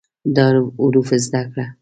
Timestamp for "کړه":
1.51-1.65